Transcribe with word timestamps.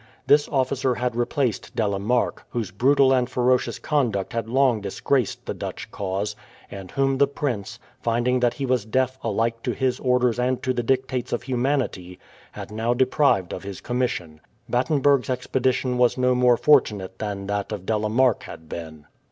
This 0.25 0.47
officer 0.49 0.95
had 0.95 1.15
replaced 1.15 1.75
De 1.75 1.87
la 1.87 1.99
Marck, 1.99 2.43
whose 2.49 2.71
brutal 2.71 3.13
and 3.13 3.29
ferocious 3.29 3.77
conduct 3.77 4.33
had 4.33 4.49
long 4.49 4.81
disgraced 4.81 5.45
the 5.45 5.53
Dutch 5.53 5.91
cause, 5.91 6.35
and 6.71 6.89
whom 6.89 7.19
the 7.19 7.27
prince, 7.27 7.77
finding 8.01 8.39
that 8.39 8.55
he 8.55 8.65
was 8.65 8.83
deaf 8.83 9.19
alike 9.23 9.61
to 9.61 9.73
his 9.73 9.99
orders 9.99 10.39
and 10.39 10.63
to 10.63 10.73
the 10.73 10.81
dictates 10.81 11.31
of 11.31 11.43
humanity, 11.43 12.17
had 12.53 12.71
now 12.71 12.95
deprived 12.95 13.53
of 13.53 13.61
his 13.61 13.79
commission. 13.79 14.41
Batenburgh's 14.67 15.29
expedition 15.29 15.99
was 15.99 16.17
no 16.17 16.33
more 16.33 16.57
fortunate 16.57 17.19
than 17.19 17.45
that 17.45 17.71
of 17.71 17.85
De 17.85 17.95
la 17.95 18.09
Marck 18.09 18.41
had 18.41 18.67
been. 18.67 19.05